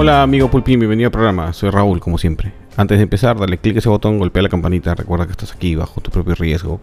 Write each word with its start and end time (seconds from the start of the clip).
Hola 0.00 0.22
amigo 0.22 0.50
Pulpín, 0.50 0.80
bienvenido 0.80 1.08
al 1.08 1.12
programa. 1.12 1.52
Soy 1.52 1.68
Raúl, 1.68 2.00
como 2.00 2.16
siempre. 2.16 2.54
Antes 2.74 2.96
de 2.96 3.02
empezar, 3.02 3.38
dale 3.38 3.58
clic 3.58 3.76
a 3.76 3.80
ese 3.80 3.90
botón, 3.90 4.18
golpea 4.18 4.42
la 4.42 4.48
campanita, 4.48 4.94
recuerda 4.94 5.26
que 5.26 5.32
estás 5.32 5.52
aquí 5.52 5.74
bajo 5.74 6.00
tu 6.00 6.10
propio 6.10 6.34
riesgo 6.34 6.80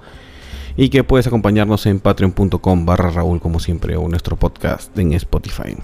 y 0.76 0.90
que 0.90 1.04
puedes 1.04 1.26
acompañarnos 1.26 1.88
en 1.88 2.00
patreon.com 2.00 2.86
barra 2.86 3.10
Raúl, 3.10 3.42
como 3.42 3.60
siempre, 3.60 3.98
o 3.98 4.08
nuestro 4.08 4.36
podcast 4.36 4.96
en 5.00 5.14
Spotify. 5.14 5.76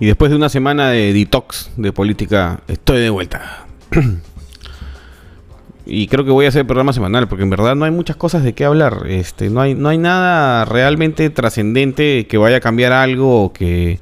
Y 0.00 0.06
después 0.06 0.32
de 0.32 0.36
una 0.36 0.48
semana 0.48 0.90
de 0.90 1.12
detox 1.12 1.70
de 1.76 1.92
política, 1.92 2.58
estoy 2.66 3.00
de 3.00 3.10
vuelta. 3.10 3.66
y 5.86 6.08
creo 6.08 6.24
que 6.24 6.32
voy 6.32 6.46
a 6.46 6.48
hacer 6.48 6.62
el 6.62 6.66
programa 6.66 6.92
semanal, 6.92 7.28
porque 7.28 7.44
en 7.44 7.50
verdad 7.50 7.76
no 7.76 7.84
hay 7.84 7.92
muchas 7.92 8.16
cosas 8.16 8.42
de 8.42 8.54
qué 8.54 8.64
hablar. 8.64 9.04
Este, 9.06 9.50
no 9.50 9.60
hay, 9.60 9.76
no 9.76 9.88
hay 9.88 9.98
nada 9.98 10.64
realmente 10.64 11.30
trascendente 11.30 12.26
que 12.26 12.38
vaya 12.38 12.56
a 12.56 12.60
cambiar 12.60 12.92
algo 12.92 13.44
o 13.44 13.52
que 13.52 14.00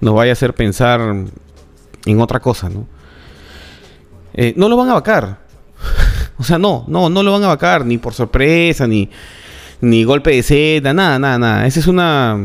nos 0.00 0.14
vaya 0.14 0.32
a 0.32 0.34
hacer 0.34 0.54
pensar 0.54 1.00
en 2.06 2.20
otra 2.20 2.40
cosa, 2.40 2.68
¿no? 2.68 2.86
Eh, 4.34 4.54
no 4.56 4.68
lo 4.68 4.76
van 4.76 4.88
a 4.88 4.94
vacar. 4.94 5.40
o 6.38 6.44
sea, 6.44 6.58
no, 6.58 6.84
no, 6.88 7.10
no 7.10 7.22
lo 7.22 7.32
van 7.32 7.44
a 7.44 7.48
vacar, 7.48 7.84
ni 7.84 7.98
por 7.98 8.14
sorpresa, 8.14 8.86
ni, 8.86 9.10
ni 9.80 10.04
golpe 10.04 10.30
de 10.30 10.42
seda, 10.42 10.94
nada, 10.94 11.18
nada, 11.18 11.38
nada. 11.38 11.66
Ese 11.66 11.80
es 11.80 11.86
una, 11.86 12.38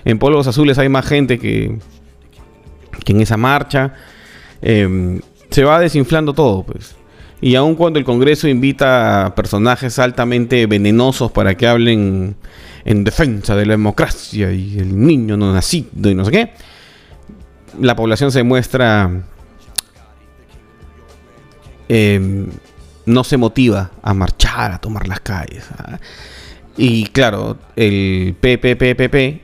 en 0.05 0.19
Polvos 0.19 0.47
Azules 0.47 0.77
hay 0.77 0.89
más 0.89 1.05
gente 1.05 1.37
que, 1.37 1.77
que 3.03 3.11
en 3.11 3.21
esa 3.21 3.35
marcha. 3.35 3.93
Eh, 4.61 5.19
se 5.49 5.63
va 5.63 5.79
desinflando 5.79 6.33
todo, 6.33 6.63
pues. 6.63 6.95
Y 7.41 7.55
aun 7.55 7.75
cuando 7.75 7.99
el 7.99 8.05
Congreso 8.05 8.47
invita 8.47 9.25
a 9.25 9.35
personajes 9.35 9.99
altamente 9.99 10.65
venenosos 10.65 11.29
para 11.29 11.55
que 11.55 11.67
hablen 11.67 12.37
en 12.85 13.03
defensa 13.03 13.55
de 13.55 13.65
la 13.65 13.73
democracia 13.73 14.51
y 14.51 14.77
el 14.79 14.99
niño 14.99 15.37
no 15.37 15.53
nacido 15.53 16.09
y 16.09 16.15
no 16.15 16.25
sé 16.25 16.31
qué, 16.31 16.53
la 17.79 17.95
población 17.95 18.31
se 18.31 18.43
muestra... 18.43 19.09
Eh, 21.89 22.47
no 23.05 23.23
se 23.23 23.37
motiva 23.37 23.91
a 24.01 24.13
marchar, 24.13 24.71
a 24.71 24.79
tomar 24.79 25.07
las 25.07 25.19
calles. 25.19 25.65
Y 26.77 27.05
claro, 27.07 27.57
el 27.75 28.35
PPPPP 28.39 29.41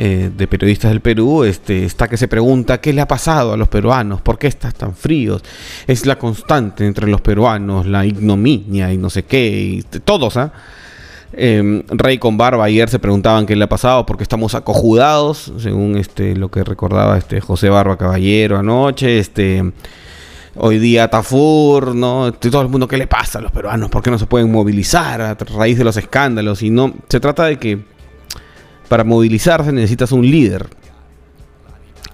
eh, 0.00 0.30
de 0.36 0.46
periodistas 0.46 0.90
del 0.92 1.00
Perú 1.00 1.42
este, 1.42 1.84
está 1.84 2.06
que 2.06 2.16
se 2.16 2.28
pregunta 2.28 2.80
qué 2.80 2.92
le 2.92 3.00
ha 3.00 3.08
pasado 3.08 3.52
a 3.52 3.56
los 3.56 3.68
peruanos, 3.68 4.20
por 4.20 4.38
qué 4.38 4.46
están 4.46 4.72
tan 4.72 4.94
fríos. 4.94 5.42
Es 5.86 6.06
la 6.06 6.18
constante 6.18 6.86
entre 6.86 7.08
los 7.08 7.20
peruanos, 7.20 7.86
la 7.86 8.06
ignominia 8.06 8.92
y 8.92 8.98
no 8.98 9.10
sé 9.10 9.24
qué, 9.24 9.48
y 9.48 9.82
todos, 9.82 10.36
¿ah? 10.36 10.52
Eh, 10.52 10.52
Rey 11.32 12.18
con 12.18 12.38
Barba 12.38 12.64
ayer 12.64 12.88
se 12.88 12.98
preguntaban 12.98 13.44
qué 13.44 13.54
le 13.54 13.64
ha 13.64 13.68
pasado 13.68 14.06
porque 14.06 14.22
estamos 14.22 14.54
acojudados, 14.54 15.52
según 15.58 15.96
este 15.96 16.34
lo 16.34 16.50
que 16.50 16.64
recordaba 16.64 17.18
este 17.18 17.40
José 17.40 17.68
Barba 17.68 17.98
Caballero 17.98 18.58
anoche, 18.58 19.18
este 19.18 19.72
hoy 20.56 20.78
día 20.78 21.08
Tafur, 21.08 21.94
¿no? 21.94 22.32
Todo 22.32 22.62
el 22.62 22.68
mundo, 22.68 22.88
¿qué 22.88 22.96
le 22.96 23.06
pasa 23.06 23.38
a 23.38 23.42
los 23.42 23.52
peruanos? 23.52 23.90
¿Por 23.90 24.02
qué 24.02 24.10
no 24.10 24.18
se 24.18 24.26
pueden 24.26 24.50
movilizar 24.50 25.20
a 25.20 25.34
raíz 25.34 25.78
de 25.78 25.84
los 25.84 25.96
escándalos? 25.96 26.62
Y 26.62 26.70
no, 26.70 26.94
se 27.08 27.20
trata 27.20 27.44
de 27.44 27.58
que 27.58 27.78
para 28.88 29.04
movilizarse 29.04 29.70
necesitas 29.70 30.12
un 30.12 30.28
líder. 30.28 30.66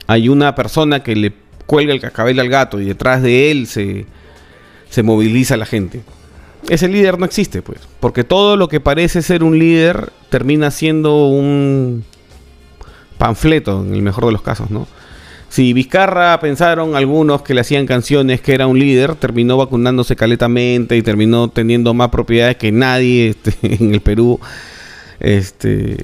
Hay 0.07 0.29
una 0.29 0.55
persona 0.55 1.03
que 1.03 1.15
le 1.15 1.33
cuelga 1.67 1.95
el 1.95 2.01
cascabel 2.01 2.39
al 2.41 2.49
gato 2.49 2.81
y 2.81 2.85
detrás 2.85 3.23
de 3.23 3.51
él 3.51 3.67
se, 3.67 4.07
se 4.91 5.03
moviliza 5.03 5.57
la 5.57 5.67
gente. 5.67 6.03
Ese 6.69 6.89
líder 6.89 7.19
no 7.19 7.27
existe, 7.27 7.61
pues, 7.63 7.81
porque 8.01 8.25
todo 8.25 8.57
lo 8.57 8.69
que 8.69 8.81
parece 8.81 9.21
ser 9.23 9.45
un 9.45 9.59
líder 9.59 10.11
termina 10.31 10.71
siendo 10.71 11.27
un 11.27 12.05
panfleto, 13.19 13.83
en 13.83 13.95
el 13.95 14.03
mejor 14.03 14.27
de 14.27 14.33
los 14.33 14.43
casos, 14.43 14.71
¿no? 14.71 14.87
Si 15.55 15.73
Vizcarra 15.73 16.41
pensaron 16.41 16.97
algunos 16.97 17.43
que 17.43 17.55
le 17.55 17.61
hacían 17.61 17.87
canciones 17.87 18.41
que 18.41 18.55
era 18.55 18.67
un 18.67 18.79
líder, 18.79 19.15
terminó 19.15 19.57
vacunándose 19.57 20.17
caletamente 20.17 20.97
y 20.97 21.03
terminó 21.03 21.49
teniendo 21.49 21.95
más 21.95 22.09
propiedades 22.09 22.57
que 22.57 22.73
nadie 22.73 23.29
este, 23.29 23.55
en 23.63 23.95
el 23.95 24.01
Perú. 24.01 24.41
Este, 25.21 25.97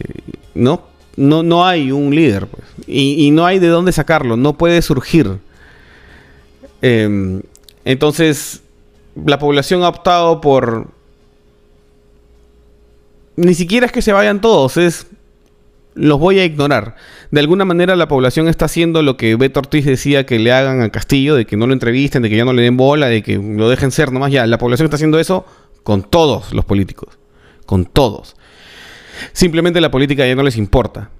¿no? 0.55 0.85
No, 1.17 1.43
no 1.43 1.67
hay 1.67 1.91
un 1.91 2.15
líder, 2.15 2.47
pues. 2.47 2.65
Y, 2.87 3.31
no 3.33 3.45
hay 3.45 3.59
de 3.59 3.67
dónde 3.67 3.91
sacarlo, 3.91 4.37
no 4.37 4.57
puede 4.57 4.81
surgir. 4.83 5.39
Eh, 6.81 7.41
entonces, 7.85 8.63
la 9.15 9.39
población 9.39 9.83
ha 9.83 9.89
optado 9.89 10.41
por... 10.41 10.89
Ni 13.37 13.55
siquiera 13.55 13.87
es 13.87 13.93
que 13.93 14.03
se 14.03 14.13
vayan 14.13 14.41
todos, 14.41 14.77
es... 14.77 15.07
Los 15.95 16.21
voy 16.21 16.39
a 16.39 16.45
ignorar. 16.45 16.95
De 17.31 17.41
alguna 17.41 17.65
manera 17.65 17.97
la 17.97 18.07
población 18.07 18.49
está 18.49 18.67
haciendo 18.67 19.03
lo 19.03 19.17
que 19.17 19.35
Beto 19.35 19.61
Ortiz 19.61 19.85
decía 19.85 20.25
que 20.25 20.39
le 20.39 20.53
hagan 20.53 20.83
a 20.83 20.91
Castillo, 20.91 21.35
de 21.35 21.47
que 21.47 21.57
no 21.57 21.67
lo 21.67 21.73
entrevisten, 21.73 22.23
de 22.23 22.31
que 22.31 22.37
ya 22.37 22.45
no 22.45 22.53
le 22.53 22.63
den 22.63 22.77
bola, 22.77 23.09
de 23.09 23.23
que 23.23 23.37
lo 23.37 23.69
dejen 23.69 23.91
ser 23.91 24.13
nomás. 24.13 24.31
Ya, 24.31 24.47
la 24.47 24.57
población 24.57 24.87
está 24.87 24.95
haciendo 24.95 25.19
eso 25.19 25.45
con 25.83 26.03
todos 26.03 26.55
los 26.55 26.65
políticos. 26.65 27.19
Con 27.67 27.87
todos. 27.87 28.37
Simplemente 29.33 29.81
la 29.81 29.91
política 29.91 30.27
ya 30.27 30.37
no 30.37 30.45
les 30.45 30.57
importa. 30.57 31.11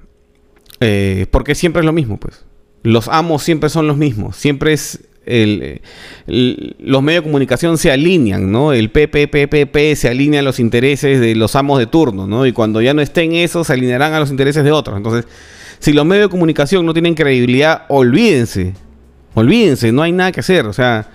Eh, 0.79 1.27
porque 1.31 1.55
siempre 1.57 1.81
es 1.81 1.87
lo 1.87 1.93
mismo, 1.93 2.19
pues. 2.19 2.45
Los 2.83 3.09
amos 3.09 3.43
siempre 3.43 3.71
son 3.71 3.87
los 3.89 3.97
mismos. 3.97 4.37
Siempre 4.37 4.73
es 4.73 5.01
el, 5.31 5.81
los 6.27 7.03
medios 7.03 7.23
de 7.23 7.29
comunicación 7.29 7.79
se 7.79 7.91
alinean, 7.91 8.51
¿no? 8.51 8.73
El 8.73 8.91
PPPPP 8.91 9.95
se 9.95 10.09
alinea 10.09 10.41
a 10.41 10.43
los 10.43 10.59
intereses 10.61 11.21
de 11.21 11.35
los 11.35 11.57
amos 11.57 11.79
de 11.79 11.87
turno, 11.87 12.27
¿no? 12.27 12.47
Y 12.47 12.53
cuando 12.53 12.81
ya 12.81 12.95
no 12.95 13.03
estén 13.03 13.33
esos, 13.33 13.69
se 13.69 13.73
alinearán 13.73 14.13
a 14.13 14.21
los 14.21 14.31
intereses 14.31 14.65
de 14.65 14.73
otros. 14.73 14.97
Entonces, 14.97 15.27
si 15.79 15.93
los 15.93 16.05
medios 16.05 16.27
de 16.27 16.31
comunicación 16.31 16.85
no 16.85 16.93
tienen 16.93 17.15
credibilidad, 17.15 17.85
olvídense. 17.89 18.75
Olvídense, 19.35 19.93
no 19.93 20.03
hay 20.03 20.13
nada 20.13 20.33
que 20.33 20.41
hacer. 20.41 20.67
O 20.67 20.73
sea, 20.73 21.09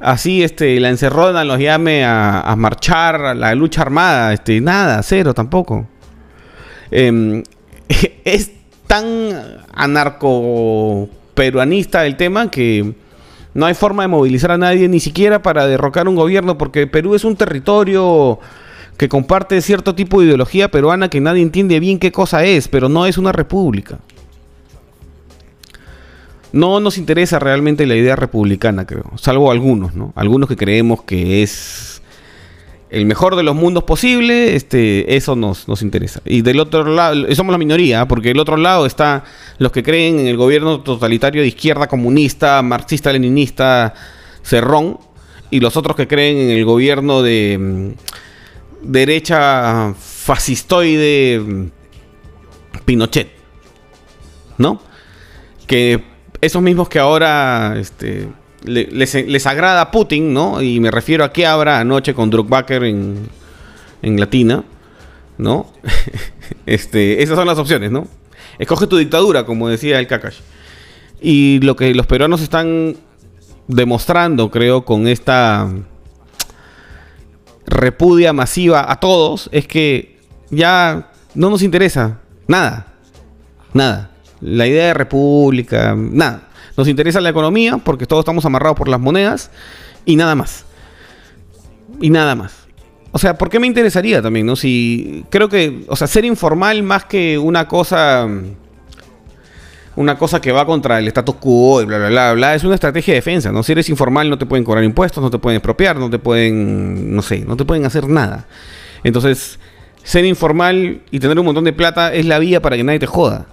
así 0.00 0.42
este, 0.42 0.78
la 0.80 0.88
encerrona 0.88 1.44
los 1.44 1.58
llame 1.58 2.04
a, 2.04 2.54
marchar, 2.56 3.16
a 3.16 3.34
la 3.34 3.54
lucha 3.54 3.82
armada, 3.82 4.32
este, 4.32 4.60
nada, 4.60 5.02
cero 5.02 5.34
tampoco. 5.34 5.86
Eh, 6.90 7.42
es 8.24 8.52
tan 8.86 9.06
anarco 9.72 11.08
peruanista 11.34 12.06
el 12.06 12.16
tema 12.16 12.50
que 12.50 12.94
no 13.54 13.66
hay 13.66 13.74
forma 13.74 14.02
de 14.02 14.08
movilizar 14.08 14.52
a 14.52 14.58
nadie, 14.58 14.88
ni 14.88 15.00
siquiera 15.00 15.42
para 15.42 15.66
derrocar 15.66 16.08
un 16.08 16.14
gobierno, 16.14 16.58
porque 16.58 16.86
Perú 16.86 17.14
es 17.14 17.24
un 17.24 17.36
territorio 17.36 18.38
que 18.96 19.08
comparte 19.08 19.60
cierto 19.62 19.94
tipo 19.94 20.20
de 20.20 20.26
ideología 20.26 20.70
peruana 20.70 21.08
que 21.08 21.20
nadie 21.20 21.42
entiende 21.42 21.80
bien 21.80 21.98
qué 21.98 22.12
cosa 22.12 22.44
es, 22.44 22.68
pero 22.68 22.88
no 22.88 23.06
es 23.06 23.18
una 23.18 23.32
república. 23.32 23.98
No 26.52 26.80
nos 26.80 26.98
interesa 26.98 27.38
realmente 27.38 27.86
la 27.86 27.94
idea 27.94 28.16
republicana, 28.16 28.86
creo, 28.86 29.10
salvo 29.16 29.50
algunos, 29.50 29.94
¿no? 29.94 30.12
Algunos 30.16 30.48
que 30.48 30.56
creemos 30.56 31.02
que 31.02 31.42
es 31.42 31.89
el 32.90 33.06
mejor 33.06 33.36
de 33.36 33.44
los 33.44 33.54
mundos 33.54 33.84
posible, 33.84 34.56
este, 34.56 35.16
eso 35.16 35.36
nos, 35.36 35.68
nos 35.68 35.82
interesa. 35.82 36.20
Y 36.24 36.42
del 36.42 36.58
otro 36.58 36.84
lado, 36.84 37.32
somos 37.34 37.52
la 37.52 37.58
minoría, 37.58 38.06
porque 38.08 38.28
del 38.28 38.40
otro 38.40 38.56
lado 38.56 38.84
está 38.84 39.24
los 39.58 39.70
que 39.70 39.82
creen 39.82 40.18
en 40.18 40.26
el 40.26 40.36
gobierno 40.36 40.80
totalitario 40.80 41.42
de 41.42 41.48
izquierda 41.48 41.86
comunista, 41.86 42.60
marxista, 42.62 43.12
leninista, 43.12 43.94
cerrón, 44.42 44.98
y 45.50 45.60
los 45.60 45.76
otros 45.76 45.96
que 45.96 46.08
creen 46.08 46.36
en 46.36 46.50
el 46.50 46.64
gobierno 46.64 47.22
de 47.22 47.58
mm, 47.58 47.90
derecha 48.82 49.94
fascistoide 49.94 51.40
mm, 51.40 51.66
Pinochet, 52.84 53.30
¿no? 54.58 54.80
Que 55.66 56.02
esos 56.40 56.62
mismos 56.62 56.88
que 56.88 56.98
ahora 56.98 57.76
este, 57.78 58.28
les, 58.64 59.46
agrada 59.46 59.90
Putin, 59.90 60.32
¿no? 60.32 60.62
Y 60.62 60.80
me 60.80 60.90
refiero 60.90 61.24
a 61.24 61.32
qué 61.32 61.46
habrá 61.46 61.80
anoche 61.80 62.14
con 62.14 62.30
Druckbacher 62.30 62.84
en, 62.84 63.28
en 64.02 64.20
Latina, 64.20 64.64
¿no? 65.38 65.66
este, 66.66 67.22
esas 67.22 67.36
son 67.36 67.46
las 67.46 67.58
opciones, 67.58 67.90
¿no? 67.90 68.06
Escoge 68.58 68.86
tu 68.86 68.96
dictadura, 68.96 69.44
como 69.46 69.68
decía 69.68 69.98
el 69.98 70.06
Kakash. 70.06 70.40
Y 71.20 71.60
lo 71.60 71.76
que 71.76 71.94
los 71.94 72.06
peruanos 72.06 72.40
están 72.42 72.96
demostrando, 73.68 74.50
creo, 74.50 74.84
con 74.84 75.06
esta 75.06 75.70
repudia 77.66 78.32
masiva 78.32 78.90
a 78.90 79.00
todos, 79.00 79.48
es 79.52 79.66
que 79.66 80.18
ya 80.50 81.10
no 81.34 81.50
nos 81.50 81.62
interesa 81.62 82.20
nada. 82.46 82.94
Nada. 83.72 84.10
La 84.40 84.66
idea 84.66 84.86
de 84.86 84.94
república, 84.94 85.94
nada. 85.96 86.49
Nos 86.76 86.88
interesa 86.88 87.20
la 87.20 87.30
economía 87.30 87.78
porque 87.78 88.06
todos 88.06 88.22
estamos 88.22 88.44
amarrados 88.44 88.76
por 88.76 88.88
las 88.88 89.00
monedas 89.00 89.50
y 90.04 90.16
nada 90.16 90.34
más. 90.34 90.64
Y 92.00 92.10
nada 92.10 92.34
más. 92.34 92.54
O 93.12 93.18
sea, 93.18 93.36
¿por 93.36 93.50
qué 93.50 93.58
me 93.58 93.66
interesaría 93.66 94.22
también, 94.22 94.46
no? 94.46 94.56
Si 94.56 95.24
creo 95.30 95.48
que, 95.48 95.84
o 95.88 95.96
sea, 95.96 96.06
ser 96.06 96.24
informal 96.24 96.82
más 96.82 97.04
que 97.04 97.38
una 97.38 97.66
cosa 97.66 98.28
una 99.96 100.16
cosa 100.16 100.40
que 100.40 100.52
va 100.52 100.64
contra 100.64 100.98
el 100.98 101.08
status 101.08 101.34
quo 101.36 101.82
y 101.82 101.84
bla, 101.84 101.98
bla, 101.98 102.08
bla, 102.08 102.32
bla, 102.32 102.54
es 102.54 102.64
una 102.64 102.74
estrategia 102.74 103.12
de 103.12 103.18
defensa, 103.18 103.52
¿no? 103.52 103.62
Si 103.62 103.72
eres 103.72 103.88
informal 103.88 104.30
no 104.30 104.38
te 104.38 104.46
pueden 104.46 104.64
cobrar 104.64 104.84
impuestos, 104.84 105.22
no 105.22 105.30
te 105.30 105.38
pueden 105.38 105.56
expropiar, 105.56 105.96
no 105.96 106.08
te 106.08 106.18
pueden, 106.18 107.14
no 107.14 107.22
sé, 107.22 107.40
no 107.40 107.56
te 107.56 107.64
pueden 107.64 107.84
hacer 107.84 108.08
nada. 108.08 108.46
Entonces, 109.02 109.58
ser 110.02 110.24
informal 110.24 111.02
y 111.10 111.18
tener 111.18 111.38
un 111.38 111.44
montón 111.44 111.64
de 111.64 111.72
plata 111.72 112.14
es 112.14 112.24
la 112.24 112.38
vía 112.38 112.62
para 112.62 112.76
que 112.76 112.84
nadie 112.84 112.98
te 112.98 113.06
joda. 113.06 113.46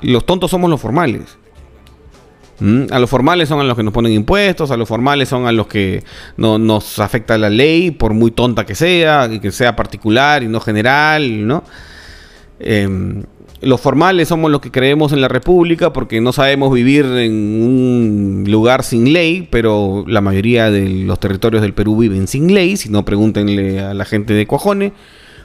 Los 0.00 0.24
tontos 0.26 0.50
somos 0.50 0.70
los 0.70 0.80
formales. 0.80 1.38
¿Mm? 2.60 2.86
A 2.90 2.98
los 2.98 3.08
formales 3.08 3.48
son 3.48 3.60
a 3.60 3.64
los 3.64 3.76
que 3.76 3.82
nos 3.82 3.94
ponen 3.94 4.12
impuestos, 4.12 4.70
a 4.70 4.76
los 4.76 4.88
formales 4.88 5.28
son 5.28 5.46
a 5.46 5.52
los 5.52 5.66
que 5.68 6.02
no, 6.36 6.58
nos 6.58 6.98
afecta 6.98 7.38
la 7.38 7.50
ley, 7.50 7.90
por 7.92 8.14
muy 8.14 8.30
tonta 8.30 8.66
que 8.66 8.74
sea, 8.74 9.28
y 9.30 9.38
que 9.38 9.52
sea 9.52 9.76
particular 9.76 10.42
y 10.42 10.48
no 10.48 10.60
general, 10.60 11.46
¿no? 11.46 11.62
Em, 12.58 13.22
los 13.60 13.80
formales 13.80 14.28
somos 14.28 14.50
los 14.50 14.60
que 14.60 14.70
creemos 14.70 15.12
en 15.12 15.20
la 15.20 15.28
República 15.28 15.92
porque 15.92 16.20
no 16.20 16.32
sabemos 16.32 16.72
vivir 16.72 17.04
en 17.04 17.32
un 17.32 18.44
lugar 18.46 18.84
sin 18.84 19.12
ley, 19.12 19.48
pero 19.50 20.04
la 20.06 20.20
mayoría 20.20 20.70
de 20.70 20.88
los 20.88 21.18
territorios 21.18 21.62
del 21.62 21.74
Perú 21.74 21.96
viven 21.96 22.28
sin 22.28 22.54
ley, 22.54 22.76
si 22.76 22.88
no 22.88 23.04
pregúntenle 23.04 23.80
a 23.80 23.94
la 23.94 24.04
gente 24.04 24.32
de 24.34 24.46
Cuajone, 24.46 24.92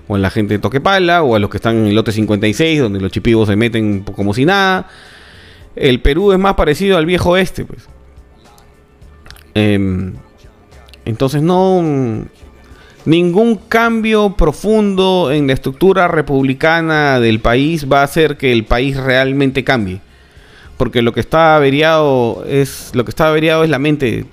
o 0.07 0.15
a 0.15 0.19
la 0.19 0.29
gente 0.29 0.55
de 0.55 0.59
Toquepala, 0.59 1.23
o 1.23 1.35
a 1.35 1.39
los 1.39 1.49
que 1.49 1.57
están 1.57 1.77
en 1.77 1.87
el 1.87 1.95
lote 1.95 2.11
56, 2.11 2.81
donde 2.81 2.99
los 2.99 3.11
chipivos 3.11 3.47
se 3.47 3.55
meten 3.55 4.01
como 4.01 4.33
si 4.33 4.45
nada. 4.45 4.87
El 5.75 6.01
Perú 6.01 6.31
es 6.31 6.39
más 6.39 6.55
parecido 6.55 6.97
al 6.97 7.05
viejo 7.05 7.31
oeste, 7.31 7.65
pues. 7.65 7.87
Em, 9.55 10.13
entonces 11.05 11.41
no 11.41 11.81
Ningún 13.05 13.55
cambio 13.55 14.35
profundo 14.37 15.29
en 15.33 15.47
la 15.47 15.53
estructura 15.53 16.07
republicana 16.07 17.19
del 17.19 17.41
país 17.41 17.85
va 17.91 17.99
a 17.99 18.03
hacer 18.03 18.37
que 18.37 18.53
el 18.53 18.63
país 18.63 18.95
realmente 18.95 19.65
cambie. 19.65 19.99
Porque 20.77 21.01
lo 21.01 21.11
que 21.11 21.19
está 21.19 21.57
averiado 21.57 22.45
es 22.47 22.91
lo 22.93 23.03
que 23.03 23.11
está 23.11 23.27
averiado 23.27 23.65
es 23.65 23.69
la 23.69 23.77
mente 23.77 24.25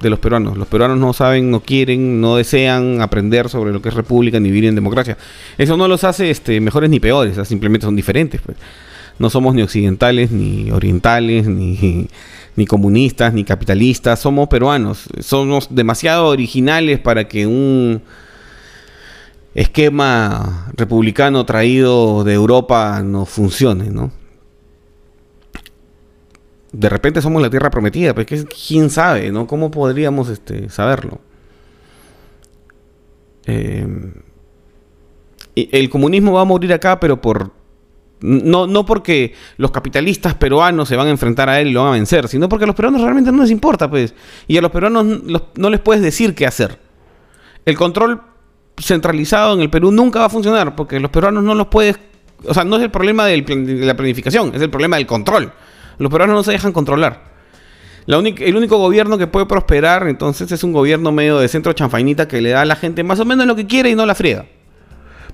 de 0.00 0.10
los 0.10 0.20
peruanos. 0.20 0.56
Los 0.56 0.68
peruanos 0.68 0.98
no 0.98 1.12
saben, 1.12 1.50
no 1.50 1.60
quieren, 1.60 2.20
no 2.20 2.36
desean 2.36 3.00
aprender 3.00 3.48
sobre 3.48 3.72
lo 3.72 3.82
que 3.82 3.88
es 3.88 3.94
república 3.94 4.38
ni 4.38 4.52
vivir 4.52 4.68
en 4.68 4.76
democracia. 4.76 5.18
Eso 5.58 5.76
no 5.76 5.88
los 5.88 6.04
hace 6.04 6.30
este, 6.30 6.60
mejores 6.60 6.90
ni 6.90 7.00
peores, 7.00 7.36
simplemente 7.48 7.86
son 7.86 7.96
diferentes. 7.96 8.40
Pues. 8.40 8.56
No 9.18 9.30
somos 9.30 9.54
ni 9.54 9.62
occidentales, 9.62 10.30
ni 10.30 10.70
orientales, 10.70 11.46
ni, 11.46 12.08
ni 12.56 12.66
comunistas, 12.66 13.32
ni 13.32 13.44
capitalistas, 13.44 14.20
somos 14.20 14.48
peruanos. 14.48 15.08
Somos 15.20 15.74
demasiado 15.74 16.26
originales 16.26 16.98
para 16.98 17.28
que 17.28 17.46
un 17.46 18.02
esquema 19.54 20.72
republicano 20.74 21.44
traído 21.44 22.24
de 22.24 22.34
Europa 22.34 23.02
no 23.02 23.26
funcione, 23.26 23.90
¿no? 23.90 24.12
De 26.72 26.88
repente 26.88 27.20
somos 27.20 27.42
la 27.42 27.50
tierra 27.50 27.70
prometida, 27.70 28.14
pero 28.14 28.26
pues, 28.26 28.46
quién 28.66 28.88
sabe, 28.88 29.30
¿no? 29.30 29.46
¿Cómo 29.46 29.70
podríamos 29.70 30.30
este, 30.30 30.70
saberlo? 30.70 31.20
Eh, 33.44 33.86
el 35.54 35.90
comunismo 35.90 36.32
va 36.32 36.42
a 36.42 36.46
morir 36.46 36.72
acá, 36.72 36.98
pero 36.98 37.20
por 37.20 37.52
no, 38.22 38.66
no 38.66 38.86
porque 38.86 39.34
los 39.56 39.70
capitalistas 39.70 40.34
peruanos 40.34 40.88
se 40.88 40.96
van 40.96 41.08
a 41.08 41.10
enfrentar 41.10 41.48
a 41.48 41.60
él 41.60 41.68
y 41.68 41.72
lo 41.72 41.82
van 41.82 41.90
a 41.90 41.92
vencer, 41.96 42.28
sino 42.28 42.48
porque 42.48 42.64
a 42.64 42.66
los 42.66 42.76
peruanos 42.76 43.00
realmente 43.02 43.32
no 43.32 43.42
les 43.42 43.50
importa, 43.50 43.90
pues. 43.90 44.14
Y 44.46 44.56
a 44.56 44.62
los 44.62 44.70
peruanos 44.70 45.04
no 45.56 45.70
les 45.70 45.80
puedes 45.80 46.02
decir 46.02 46.34
qué 46.34 46.46
hacer. 46.46 46.78
El 47.64 47.76
control 47.76 48.22
centralizado 48.80 49.54
en 49.54 49.60
el 49.60 49.70
Perú 49.70 49.92
nunca 49.92 50.20
va 50.20 50.26
a 50.26 50.30
funcionar, 50.30 50.74
porque 50.74 51.00
los 51.00 51.10
peruanos 51.10 51.44
no 51.44 51.54
los 51.54 51.66
puedes... 51.68 51.98
O 52.44 52.54
sea, 52.54 52.64
no 52.64 52.76
es 52.76 52.82
el 52.82 52.90
problema 52.90 53.26
de 53.26 53.38
la 53.84 53.96
planificación, 53.96 54.52
es 54.54 54.62
el 54.62 54.70
problema 54.70 54.96
del 54.96 55.06
control. 55.06 55.52
Los 55.98 56.10
peruanos 56.10 56.34
no 56.34 56.42
se 56.42 56.52
dejan 56.52 56.72
controlar. 56.72 57.32
La 58.06 58.18
el 58.18 58.56
único 58.56 58.78
gobierno 58.78 59.16
que 59.16 59.28
puede 59.28 59.46
prosperar 59.46 60.08
entonces 60.08 60.50
es 60.50 60.64
un 60.64 60.72
gobierno 60.72 61.12
medio 61.12 61.38
de 61.38 61.46
centro 61.46 61.72
chanfainita 61.72 62.26
que 62.26 62.40
le 62.40 62.50
da 62.50 62.62
a 62.62 62.64
la 62.64 62.74
gente 62.74 63.04
más 63.04 63.20
o 63.20 63.24
menos 63.24 63.46
lo 63.46 63.54
que 63.54 63.66
quiere 63.68 63.90
y 63.90 63.94
no 63.94 64.06
la 64.06 64.16
friega. 64.16 64.46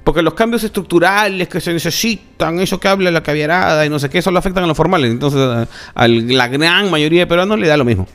Porque 0.09 0.23
los 0.23 0.33
cambios 0.33 0.65
estructurales 0.65 1.49
que 1.49 1.61
se 1.61 1.71
necesitan, 1.71 2.59
eso 2.61 2.81
que 2.81 2.89
habla 2.89 3.11
la 3.11 3.23
caviarada 3.23 3.85
y 3.85 3.91
no 3.91 3.99
sé 3.99 4.09
qué, 4.09 4.17
eso 4.17 4.31
lo 4.31 4.39
afectan 4.39 4.65
a 4.65 4.67
los 4.67 4.75
formales. 4.75 5.11
Entonces 5.11 5.69
a, 5.95 6.09
la 6.09 6.49
gran 6.49 6.91
mayoría 6.91 7.21
de 7.21 7.27
peruanos 7.27 7.59
le 7.59 7.67
da 7.67 7.77
lo 7.77 7.85
mismo. 7.85 8.07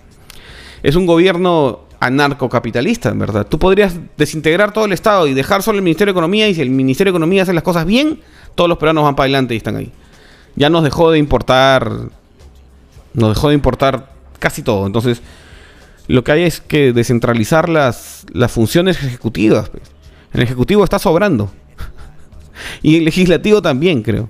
Es 0.81 0.95
un 0.95 1.05
gobierno 1.05 1.81
anarcocapitalista, 1.99 3.09
en 3.09 3.19
verdad. 3.19 3.45
Tú 3.45 3.59
podrías 3.59 3.93
desintegrar 4.17 4.73
todo 4.73 4.85
el 4.85 4.93
Estado 4.93 5.27
y 5.27 5.35
dejar 5.35 5.61
solo 5.61 5.77
el 5.77 5.83
Ministerio 5.83 6.11
de 6.11 6.17
Economía 6.17 6.49
y 6.49 6.55
si 6.55 6.61
el 6.61 6.71
Ministerio 6.71 7.13
de 7.13 7.17
Economía 7.17 7.43
hace 7.43 7.53
las 7.53 7.61
cosas 7.61 7.85
bien, 7.85 8.21
todos 8.55 8.67
los 8.67 8.79
peruanos 8.79 9.03
van 9.03 9.15
para 9.15 9.25
adelante 9.25 9.53
y 9.53 9.57
están 9.57 9.75
ahí. 9.75 9.91
Ya 10.55 10.71
nos 10.71 10.83
dejó 10.83 11.11
de 11.11 11.19
importar, 11.19 11.91
nos 13.13 13.35
dejó 13.35 13.49
de 13.49 13.53
importar 13.53 14.13
casi 14.39 14.63
todo. 14.63 14.87
Entonces, 14.87 15.21
lo 16.07 16.23
que 16.23 16.31
hay 16.31 16.41
es 16.41 16.59
que 16.59 16.91
descentralizar 16.91 17.69
las, 17.69 18.25
funciones 18.47 18.97
ejecutivas. 18.97 19.69
Pues. 19.69 19.83
El 20.33 20.41
Ejecutivo 20.41 20.83
está 20.83 20.97
sobrando. 20.97 21.51
Y 22.81 22.97
el 22.97 23.05
legislativo 23.05 23.61
también, 23.61 24.03
creo. 24.03 24.29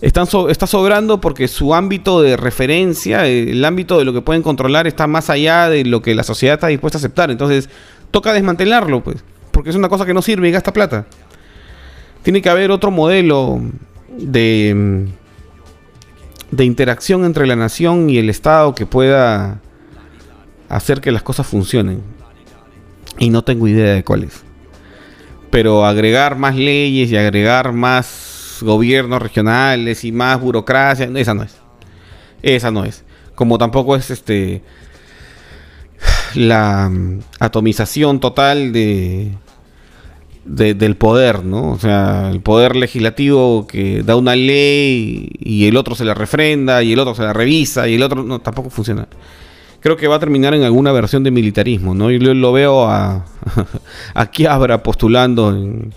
Está 0.00 0.26
sobrando 0.66 1.20
porque 1.20 1.48
su 1.48 1.74
ámbito 1.74 2.20
de 2.20 2.36
referencia, 2.36 3.26
el 3.26 3.64
ámbito 3.64 3.98
de 3.98 4.04
lo 4.04 4.12
que 4.12 4.20
pueden 4.20 4.42
controlar 4.42 4.86
está 4.86 5.06
más 5.06 5.30
allá 5.30 5.70
de 5.70 5.84
lo 5.84 6.02
que 6.02 6.14
la 6.14 6.24
sociedad 6.24 6.54
está 6.54 6.66
dispuesta 6.66 6.98
a 6.98 7.00
aceptar. 7.00 7.30
Entonces, 7.30 7.70
toca 8.10 8.34
desmantelarlo, 8.34 9.02
pues, 9.02 9.24
porque 9.50 9.70
es 9.70 9.76
una 9.76 9.88
cosa 9.88 10.04
que 10.04 10.12
no 10.12 10.20
sirve 10.20 10.48
y 10.48 10.52
gasta 10.52 10.72
plata. 10.72 11.06
Tiene 12.22 12.42
que 12.42 12.50
haber 12.50 12.70
otro 12.70 12.90
modelo 12.90 13.62
de, 14.10 15.06
de 16.50 16.64
interacción 16.64 17.24
entre 17.24 17.46
la 17.46 17.56
nación 17.56 18.10
y 18.10 18.18
el 18.18 18.28
Estado 18.28 18.74
que 18.74 18.84
pueda 18.84 19.60
hacer 20.68 21.00
que 21.00 21.12
las 21.12 21.22
cosas 21.22 21.46
funcionen. 21.46 22.02
Y 23.18 23.30
no 23.30 23.42
tengo 23.42 23.68
idea 23.68 23.94
de 23.94 24.04
cuál 24.04 24.24
es 24.24 24.44
pero 25.54 25.86
agregar 25.86 26.36
más 26.36 26.56
leyes 26.56 27.12
y 27.12 27.16
agregar 27.16 27.72
más 27.72 28.58
gobiernos 28.60 29.22
regionales 29.22 30.02
y 30.02 30.10
más 30.10 30.40
burocracia, 30.40 31.08
esa 31.14 31.32
no 31.32 31.44
es. 31.44 31.54
Esa 32.42 32.72
no 32.72 32.84
es. 32.84 33.04
Como 33.36 33.56
tampoco 33.56 33.94
es 33.94 34.10
este 34.10 34.62
la 36.34 36.90
mm, 36.90 37.20
atomización 37.38 38.18
total 38.18 38.72
de, 38.72 39.30
del 40.44 40.96
poder, 40.96 41.44
¿no? 41.44 41.70
O 41.70 41.78
sea, 41.78 42.30
el 42.32 42.40
poder 42.40 42.74
legislativo 42.74 43.68
que 43.68 44.02
da 44.02 44.16
una 44.16 44.34
ley 44.34 45.30
y 45.38 45.68
el 45.68 45.76
otro 45.76 45.94
se 45.94 46.04
la 46.04 46.14
refrenda 46.14 46.82
y 46.82 46.94
el 46.94 46.98
otro 46.98 47.14
se 47.14 47.22
la 47.22 47.32
revisa 47.32 47.86
y 47.86 47.94
el 47.94 48.02
otro 48.02 48.24
no 48.24 48.40
tampoco 48.40 48.70
funciona 48.70 49.06
creo 49.84 49.98
que 49.98 50.08
va 50.08 50.16
a 50.16 50.18
terminar 50.18 50.54
en 50.54 50.62
alguna 50.62 50.92
versión 50.92 51.24
de 51.24 51.30
militarismo, 51.30 51.94
¿no? 51.94 52.10
Y 52.10 52.18
lo, 52.18 52.52
veo 52.54 52.86
a, 52.86 53.26
a 54.14 54.82
postulando 54.82 55.50
en, 55.50 55.92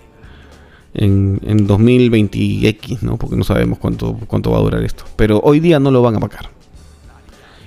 en, 0.93 1.39
en 1.45 1.65
2020X, 1.65 2.99
¿no? 3.03 3.15
Porque 3.15 3.37
no 3.37 3.45
sabemos 3.45 3.79
cuánto, 3.79 4.19
cuánto 4.27 4.51
va 4.51 4.57
a 4.57 4.61
durar 4.61 4.83
esto. 4.83 5.05
Pero 5.15 5.39
hoy 5.41 5.61
día 5.61 5.79
no 5.79 5.89
lo 5.89 6.01
van 6.01 6.17
a 6.17 6.19
vacar. 6.19 6.49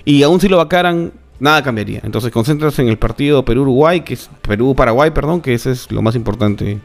Y 0.05 0.23
aún 0.23 0.43
si 0.43 0.49
lo 0.49 0.59
vacaran, 0.59 1.15
nada 1.39 1.63
cambiaría. 1.63 2.01
Entonces 2.05 2.31
concéntrate 2.31 2.83
en 2.83 2.89
el 2.89 2.99
partido 2.99 3.43
Perú-Uruguay, 3.43 4.03
que 4.03 4.13
es 4.13 4.29
Perú-Paraguay, 4.43 5.13
perdón, 5.13 5.41
que 5.41 5.55
ese 5.55 5.71
es 5.71 5.91
lo 5.91 6.03
más 6.03 6.17
importante. 6.17 6.81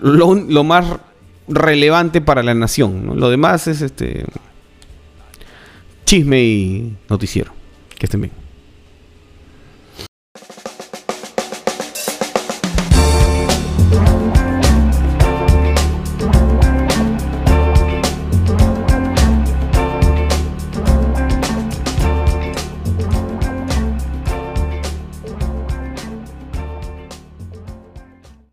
Lo, 0.00 0.34
lo 0.34 0.64
más 0.64 0.86
relevante 1.46 2.22
para 2.22 2.42
la 2.42 2.54
nación. 2.54 3.20
Lo 3.20 3.28
demás 3.28 3.66
es 3.66 3.82
este 3.82 4.24
chisme 6.06 6.42
y 6.42 6.96
noticiero. 7.10 7.59
Que 8.00 8.06
estén 8.06 8.22
bien. 8.22 8.49